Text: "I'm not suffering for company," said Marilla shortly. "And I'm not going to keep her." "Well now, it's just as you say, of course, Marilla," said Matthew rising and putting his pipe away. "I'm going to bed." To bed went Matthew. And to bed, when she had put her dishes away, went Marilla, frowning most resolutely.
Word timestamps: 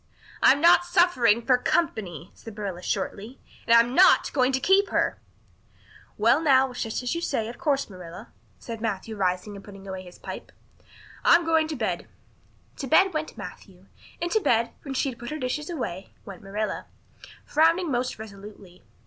"I'm 0.41 0.59
not 0.61 0.83
suffering 0.83 1.45
for 1.45 1.59
company," 1.59 2.31
said 2.33 2.57
Marilla 2.57 2.81
shortly. 2.81 3.39
"And 3.67 3.75
I'm 3.75 3.93
not 3.93 4.33
going 4.33 4.51
to 4.51 4.59
keep 4.59 4.89
her." 4.89 5.19
"Well 6.17 6.41
now, 6.41 6.71
it's 6.71 6.81
just 6.81 7.03
as 7.03 7.13
you 7.13 7.21
say, 7.21 7.47
of 7.47 7.59
course, 7.59 7.87
Marilla," 7.87 8.29
said 8.57 8.81
Matthew 8.81 9.15
rising 9.15 9.55
and 9.55 9.63
putting 9.63 9.85
his 9.85 10.17
pipe 10.17 10.51
away. 10.51 10.87
"I'm 11.23 11.45
going 11.45 11.67
to 11.67 11.75
bed." 11.75 12.07
To 12.77 12.87
bed 12.87 13.13
went 13.13 13.37
Matthew. 13.37 13.85
And 14.19 14.31
to 14.31 14.39
bed, 14.39 14.71
when 14.81 14.95
she 14.95 15.09
had 15.09 15.19
put 15.19 15.29
her 15.29 15.37
dishes 15.37 15.69
away, 15.69 16.09
went 16.25 16.41
Marilla, 16.41 16.87
frowning 17.45 17.91
most 17.91 18.17
resolutely. 18.17 18.81